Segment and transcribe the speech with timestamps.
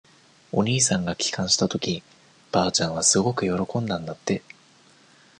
[0.51, 2.01] お兄さんが帰還したとき、
[2.51, 4.41] ばあちゃんはすごく喜んだんだって。